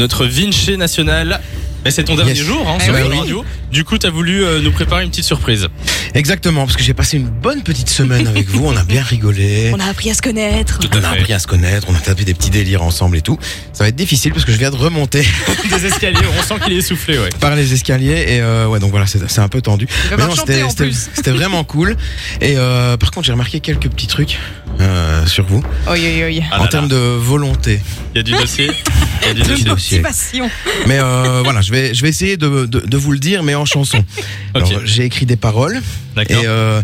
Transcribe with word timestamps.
notre 0.00 0.26
Vinci 0.26 0.76
national. 0.76 1.40
Mais 1.82 1.90
c'est 1.90 2.04
ton 2.04 2.14
dernier 2.14 2.32
Yes. 2.34 2.42
jour 2.44 2.62
hein, 2.68 2.76
Eh 2.78 2.84
sur 2.84 2.92
oui. 2.92 3.00
la 3.08 3.20
radio. 3.20 3.42
Du 3.72 3.84
coup, 3.84 3.96
t'as 3.96 4.10
voulu 4.10 4.44
euh, 4.44 4.60
nous 4.60 4.70
préparer 4.70 5.02
une 5.02 5.08
petite 5.08 5.24
surprise. 5.24 5.66
Exactement, 6.12 6.66
parce 6.66 6.76
que 6.76 6.82
j'ai 6.82 6.92
passé 6.92 7.16
une 7.16 7.28
bonne 7.30 7.62
petite 7.62 7.88
semaine 7.88 8.26
avec 8.26 8.48
vous, 8.50 8.66
on 8.66 8.76
a 8.76 8.84
bien 8.84 9.02
rigolé. 9.02 9.70
On 9.74 9.80
a 9.80 9.86
appris 9.86 10.10
à 10.10 10.14
se 10.14 10.20
connaître. 10.20 10.78
Tout 10.78 10.88
On 10.92 10.98
a 10.98 11.00
fait. 11.00 11.20
appris 11.20 11.32
à 11.32 11.38
se 11.38 11.46
connaître, 11.46 11.86
on 11.88 11.94
a 11.94 11.98
tapé 11.98 12.24
des 12.24 12.34
petits 12.34 12.50
délires 12.50 12.82
ensemble 12.82 13.16
et 13.16 13.22
tout. 13.22 13.38
Ça 13.72 13.84
va 13.84 13.88
être 13.88 13.96
difficile 13.96 14.32
parce 14.32 14.44
que 14.44 14.52
je 14.52 14.58
viens 14.58 14.70
de 14.70 14.76
remonter 14.76 15.24
Des 15.70 15.86
escaliers, 15.86 16.18
on 16.38 16.42
sent 16.42 16.60
qu'il 16.64 16.74
est 16.74 16.78
essoufflé, 16.78 17.18
ouais. 17.18 17.30
par 17.40 17.54
les 17.56 17.72
escaliers 17.72 18.26
et 18.28 18.40
euh, 18.42 18.66
ouais 18.66 18.78
donc 18.80 18.90
voilà 18.90 19.06
c'est 19.06 19.38
un 19.38 19.48
peu 19.48 19.62
tendu. 19.62 19.86
Mais 20.10 20.16
non, 20.18 20.34
c'était 20.34 21.30
vraiment 21.30 21.64
cool. 21.64 21.96
Et 22.42 22.56
euh, 22.58 22.98
par 22.98 23.10
contre 23.10 23.24
j'ai 23.26 23.32
remarqué 23.32 23.60
quelques 23.60 23.88
petits 23.88 24.06
trucs 24.08 24.38
euh, 24.80 25.24
sur 25.26 25.46
vous 25.46 25.62
Oi, 25.86 25.92
oi, 25.94 26.24
oi. 26.26 26.42
Ah 26.52 26.60
en 26.60 26.66
termes 26.66 26.88
de 26.88 26.96
volonté. 26.96 27.80
Il 28.14 28.18
y 28.18 28.20
a 28.20 28.22
du 28.24 28.32
dossier. 28.32 28.70
A 29.28 29.34
De 29.34 29.42
dossier. 29.42 29.68
motivation. 29.68 30.50
Mais 30.86 30.98
euh, 30.98 31.40
voilà 31.44 31.60
je 31.60 31.70
vais 31.70 31.94
je 31.94 32.02
vais 32.02 32.08
essayer 32.08 32.36
de, 32.36 32.66
de, 32.66 32.80
de 32.80 32.96
vous 32.96 33.12
le 33.12 33.18
dire 33.18 33.42
mais 33.42 33.54
en 33.54 33.64
chanson. 33.64 34.04
J'ai 34.84 35.04
écrit 35.04 35.26
des 35.26 35.36
paroles 35.36 35.76
et 35.76 36.16
D'accord. 36.16 36.42
euh, 36.46 36.82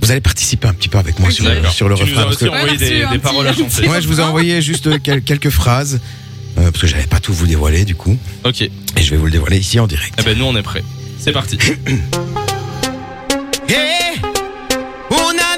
vous 0.00 0.10
allez 0.10 0.20
participer 0.20 0.68
un 0.68 0.74
petit 0.74 0.88
peu 0.88 0.98
avec 0.98 1.18
moi 1.18 1.30
sur, 1.30 1.44
sur 1.72 1.88
le 1.88 1.94
tu 1.96 2.02
nous 2.04 2.08
refrain. 2.10 2.24
parce 2.24 2.42
envoyé 2.42 2.76
des, 2.76 3.18
paroles 3.18 3.46
à 3.48 3.52
chanter. 3.54 3.88
Ouais, 3.88 4.00
je 4.02 4.06
vous 4.08 4.20
ai 4.20 4.22
envoyé 4.22 4.60
juste 4.62 5.00
quel- 5.02 5.22
quelques 5.22 5.50
phrases 5.50 6.00
euh, 6.58 6.70
parce 6.70 6.78
que 6.82 6.86
j'avais 6.86 7.06
pas 7.06 7.20
tout 7.20 7.32
vous 7.32 7.46
dévoiler 7.46 7.84
du 7.84 7.94
coup 7.94 8.16
Ok. 8.44 8.62
et 8.62 8.70
je 9.00 9.10
vais 9.10 9.16
vous 9.16 9.26
le 9.26 9.32
dévoiler 9.32 9.58
ici 9.58 9.80
en 9.80 9.86
direct. 9.86 10.14
Eh 10.18 10.22
ben 10.22 10.38
nous 10.38 10.44
on 10.44 10.54
est 10.56 10.62
prêts. 10.62 10.84
C'est 11.18 11.32
parti. 11.32 11.58
Hey, 13.68 14.20
oh 15.10 15.32
na 15.34 15.53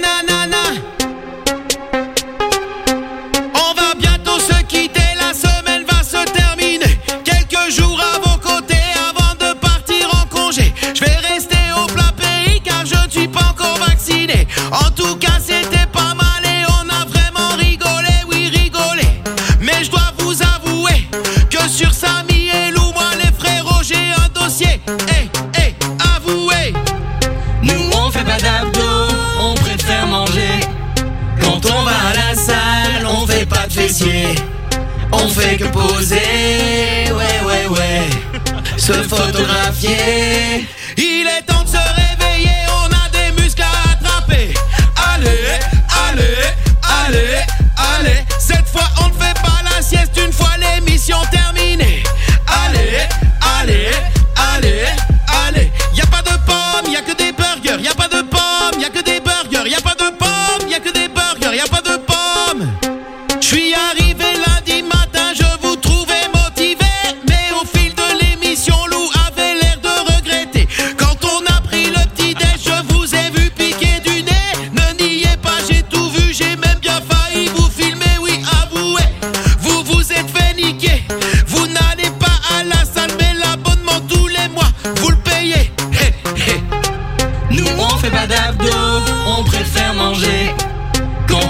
On 35.12 35.28
fait 35.28 35.56
que 35.58 35.64
poser, 35.66 36.16
ouais 36.16 37.46
ouais 37.46 37.68
ouais. 37.68 38.08
Se 38.76 38.92
photographier. 38.92 40.66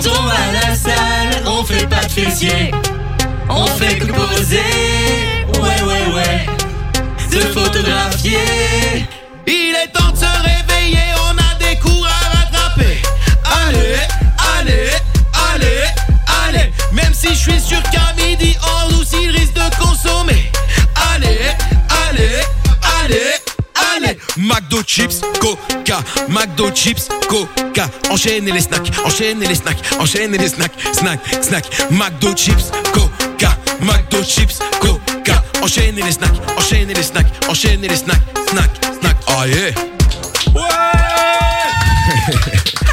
On 0.08 0.22
va 0.22 0.34
à 0.34 0.68
la 0.68 0.74
salle, 0.74 1.42
on 1.46 1.64
fait 1.64 1.86
pas 1.86 2.04
de 2.04 2.10
fessiers. 2.10 2.70
On 3.48 3.66
fait 3.66 3.96
que 3.98 4.06
poser, 4.06 4.58
ouais 5.60 5.82
ouais 5.82 6.14
ouais. 6.14 6.46
Se 7.30 7.40
photographier. 7.52 8.38
Il 9.46 9.74
est 9.74 9.92
temps 9.92 10.10
de 10.10 10.16
se 10.16 10.24
réveiller, 10.24 11.06
on 11.28 11.36
a 11.38 11.54
des 11.58 11.78
cours 11.78 12.06
à 12.06 12.36
rattraper. 12.38 13.02
Allez, 13.44 13.96
allez, 14.58 14.90
allez, 15.52 15.84
allez. 16.48 16.72
Même 16.92 17.14
si 17.14 17.28
je 17.28 17.50
suis 17.50 17.60
sûr 17.60 17.82
qu'à 17.84 18.12
midi, 18.16 18.55
McDo 24.56 24.82
chips, 24.82 25.20
coca. 25.38 26.02
McDo 26.30 26.70
chips, 26.70 27.08
coca. 27.28 27.90
Enchaînez 28.10 28.50
les 28.50 28.62
snacks, 28.62 28.90
enchaînez 29.04 29.46
les 29.46 29.54
snacks, 29.54 29.76
enchaînez 30.00 30.38
les 30.38 30.48
snacks, 30.48 30.72
snack, 30.94 31.20
snack. 31.42 31.66
McDo 31.90 32.34
chips, 32.34 32.70
coca. 32.94 33.54
McDo 33.82 34.24
chips, 34.24 34.58
coca. 34.80 35.44
Enchaînez 35.62 36.00
les 36.00 36.12
snacks, 36.12 36.40
enchaînez 36.56 36.94
les 36.94 37.02
snacks, 37.02 37.26
enchaînez 37.50 37.86
les 37.86 37.96
snacks, 37.96 38.22
snack, 38.48 38.70
snack. 38.98 39.16
Ah 39.26 39.46
yeah. 39.46 39.74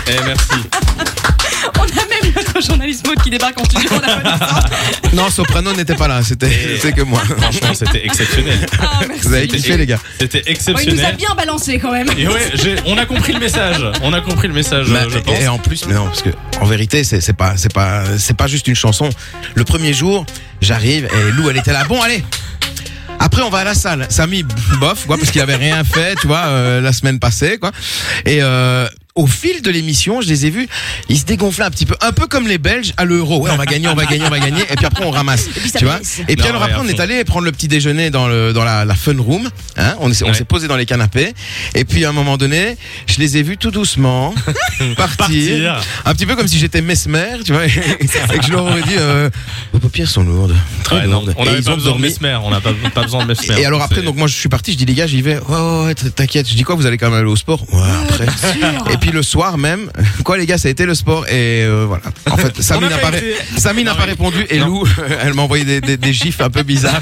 Eh 0.06 0.20
merci. 0.26 1.04
journaliste 2.66 3.06
mode 3.08 3.22
qui 3.22 3.30
débarque 3.30 3.60
en 3.60 3.66
studio. 3.66 3.90
On. 3.94 5.16
Non, 5.16 5.30
Soprano 5.30 5.74
n'était 5.74 5.94
pas 5.96 6.08
là, 6.08 6.22
c'était 6.24 6.50
que 6.96 7.02
moi. 7.04 7.22
Franchement, 7.38 7.74
c'était 7.74 8.06
exceptionnel. 8.06 8.66
Ah, 8.80 9.02
merci. 9.08 9.28
Vous 9.28 9.34
avez 9.34 9.48
kiffé 9.48 9.78
les 9.78 9.86
gars. 9.86 10.00
C'était 10.20 10.42
Oh, 10.46 10.50
il 10.50 10.54
nous 10.54 10.70
a 10.70 10.82
exceptionnel. 10.82 11.16
bien 11.18 11.36
balancé 11.36 11.78
quand 11.80 11.92
même. 11.92 12.08
Et 12.18 12.28
ouais, 12.28 12.52
j'ai- 12.56 12.76
on 12.86 12.98
a 12.98 13.06
compris 13.06 13.34
le 13.34 13.40
message. 13.40 13.86
On 14.02 14.12
a 14.14 14.22
compris 14.22 14.48
le 14.48 14.54
message, 14.54 14.88
Bah, 14.90 15.02
je 15.10 15.20
pense. 15.20 15.40
et 15.40 15.48
en 15.48 15.58
plus, 15.60 15.86
mais 15.88 15.94
non, 15.94 16.06
parce 16.06 16.22
que 16.24 16.30
en 16.60 16.66
vérité, 16.66 17.04
c'est 17.04 17.22
c'est 17.22 17.34
pas, 17.34 17.54
c'est 17.58 17.72
pas, 17.74 18.04
c'est 18.18 18.36
pas 18.36 18.48
juste 18.48 18.68
une 18.68 18.76
chanson. 18.76 19.10
Le 19.56 19.64
premier 19.64 19.94
jour, 19.94 20.26
j'arrive 20.62 21.06
et 21.06 21.32
Lou, 21.32 21.50
elle 21.50 21.58
était 21.58 21.74
là. 21.74 21.84
Bon, 21.86 22.02
allez. 22.02 22.24
Après, 23.20 23.42
on 23.42 23.50
va 23.50 23.60
à 23.60 23.64
la 23.64 23.74
salle. 23.76 24.06
Samy, 24.10 24.44
bof, 24.80 25.06
quoi, 25.06 25.18
parce 25.18 25.32
qu'il 25.32 25.40
avait 25.42 25.56
rien 25.56 25.84
fait, 25.84 26.16
tu 26.20 26.28
vois, 26.28 26.46
euh, 26.48 26.82
la 26.82 26.92
semaine 26.92 27.20
passée, 27.20 27.58
quoi. 27.58 27.72
Et 28.26 28.40
euh, 28.42 28.88
au 29.16 29.28
fil 29.28 29.62
de 29.62 29.70
l'émission, 29.70 30.22
je 30.22 30.28
les 30.28 30.48
ai 30.48 30.50
vus, 30.50 30.68
ils 31.08 31.20
se 31.20 31.26
dégonflaient 31.26 31.66
un 31.66 31.70
petit 31.70 31.86
peu, 31.86 31.96
un 32.02 32.12
peu 32.12 32.26
comme 32.28 32.48
les 32.48 32.58
Belges 32.58 32.94
à 32.98 33.06
l'euro. 33.06 33.44
Ouais, 33.44 33.52
on 33.54 33.58
va 33.58 33.66
gagner, 33.66 33.88
on 33.88 33.94
va 33.94 34.06
gagner, 34.06 34.26
on 34.26 34.30
va 34.30 34.40
gagner. 34.40 34.62
Et 34.72 34.76
puis 34.76 34.86
après, 34.86 35.04
on 35.06 35.12
ramasse, 35.12 35.50
puis 35.56 35.70
ça 35.70 35.80
tu 35.80 35.86
vois. 35.86 36.00
Et 36.28 36.36
puis 36.36 36.44
Non, 36.44 36.50
alors 36.50 36.62
ouais, 36.64 36.72
après, 36.72 36.82
on 36.84 36.88
est 36.88 37.00
allé 37.00 37.24
prendre 37.24 37.46
le 37.46 37.52
petit 37.52 37.68
déjeuner 37.68 38.10
dans 38.10 38.28
le 38.28 38.54
dans 38.54 38.64
la, 38.64 38.86
la 38.86 38.96
fun 38.96 39.16
room. 39.20 39.50
Hein, 39.78 39.96
on 40.00 40.10
Ouais. 40.10 40.34
s'est 40.34 40.46
posé 40.46 40.68
dans 40.68 40.78
les 40.78 40.86
canapés. 40.86 41.34
Et 41.76 41.86
puis 41.86 42.06
à 42.06 42.10
un 42.10 42.12
moment 42.12 42.38
donné, 42.38 42.78
je 43.08 43.20
les 43.20 43.38
ai 43.38 43.44
vus 43.44 43.58
tout 43.58 43.72
doucement 43.72 44.34
partir, 44.98 45.18
Partir. 45.18 45.82
un 46.06 46.14
petit 46.14 46.26
peu 46.26 46.36
comme 46.36 46.48
si 46.48 46.58
j'étais 46.58 46.82
mesmer, 46.82 47.26
tu 47.46 47.52
vois, 47.54 47.66
et, 47.66 47.70
et 47.70 48.38
que 48.40 48.46
je 48.46 48.52
leur 48.52 48.64
aurais 48.66 48.82
dit 48.82 48.96
euh, 48.98 49.30
vos 49.74 49.80
paupières 49.80 50.10
sont 50.10 50.24
lourdes, 50.24 50.56
très 50.84 50.96
Ouais, 50.98 51.02
non, 51.04 51.12
lourdes. 51.22 51.34
on 51.38 51.46
Et 51.46 51.50
ils 51.58 51.64
pas 51.64 51.72
ont 51.72 51.76
besoin 51.76 51.96
de 51.96 52.02
mesmer. 52.02 52.38
On 52.44 52.50
n'a 52.52 52.62
pas, 52.62 52.72
pas 52.94 53.04
besoin 53.04 53.24
de 53.24 53.28
mesmer. 53.28 53.60
Et 53.62 53.66
alors 53.66 53.82
après, 53.84 54.02
donc 54.02 54.16
moi 54.16 54.28
je 54.28 54.34
suis 54.36 54.50
parti, 54.50 54.72
je 54.74 54.78
dis 54.78 54.86
les 54.86 54.94
gars, 54.96 55.06
j'y 55.08 55.22
vais. 55.22 55.38
Ouais, 55.40 55.56
ouais, 55.58 55.86
ouais, 55.86 55.94
t'inquiète. 55.96 56.48
Je 56.50 56.56
dis 56.56 56.64
quoi, 56.64 56.76
vous 56.76 56.86
allez 56.86 56.98
quand 56.98 57.10
même 57.12 57.20
aller 57.20 57.30
au 57.30 57.36
sport? 57.36 57.64
Ouais, 57.74 57.82
après. 58.10 58.26
Puis 59.04 59.12
le 59.12 59.22
soir 59.22 59.58
même, 59.58 59.92
quoi 60.24 60.38
les 60.38 60.46
gars, 60.46 60.58
ça 60.58 60.70
a 60.70 60.72
été 60.72 60.86
le 60.86 60.96
sport 60.96 61.26
et 61.28 61.64
euh, 61.66 61.84
voilà. 61.86 62.04
En 62.32 62.38
fait, 62.38 62.54
Samy 62.62 62.88
n'a 62.88 62.98
pas 62.98 63.12
pas, 63.12 63.18
été- 63.18 63.34
ré- 63.34 63.36
Samy 63.60 63.84
n'a 63.84 63.92
Non, 63.92 63.98
pas 63.98 64.06
mais- 64.06 64.12
répondu 64.12 64.46
et 64.50 64.60
Non. 64.60 64.68
Lou, 64.68 64.84
elle 65.22 65.34
m'a 65.34 65.42
envoyé 65.42 65.66
des, 65.66 65.82
des, 65.82 65.98
des 65.98 66.14
gifs 66.14 66.40
un 66.40 66.50
peu 66.50 66.64
bizarres. 66.64 67.02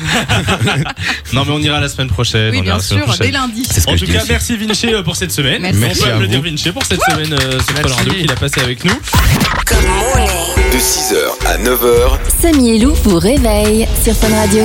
Non, 1.32 1.46
mais 1.46 1.52
on 1.52 1.60
ira 1.60 1.80
la 1.80 1.88
semaine 1.90 2.08
prochaine. 2.10 2.50
Oui, 2.54 2.58
on 2.62 2.64
ira 2.64 2.64
bien 2.64 2.74
la 2.78 2.80
semaine 2.82 3.04
sûr, 3.04 3.08
prochaine. 3.14 3.28
dès 3.28 3.32
lundi. 3.32 3.68
C'est 3.70 3.82
ce 3.82 3.86
que 3.86 3.92
En 3.92 3.96
je 3.96 4.00
tout 4.00 4.06
dis 4.08 4.14
cas, 4.14 4.22
aussi. 4.24 4.32
merci 4.32 4.58
Vinci 4.58 4.94
euh, 4.94 5.04
pour 5.04 5.16
cette 5.16 5.32
semaine. 5.32 5.62
Merci. 5.62 5.80
Merci 5.80 6.02
on 6.02 6.06
peut 6.06 6.12
à 6.12 6.16
applaudir 6.16 6.40
vous. 6.42 6.46
Vinci 6.50 6.72
pour 6.72 6.84
cette 6.86 7.02
semaine 7.04 7.34
euh, 7.34 7.60
sur 7.60 7.74
Merci. 7.76 8.10
Qu'il 8.20 8.32
a 8.32 8.36
passé 8.36 8.62
avec 8.62 8.84
nous. 8.84 9.00
De 9.72 10.78
6h 10.78 11.46
à 11.46 11.58
9h, 11.60 12.18
Samy 12.42 12.78
et 12.78 12.80
Lou 12.80 12.96
vous 13.04 13.20
réveille 13.20 13.88
sur 14.04 14.16
Fun 14.16 14.34
Radio. 14.36 14.64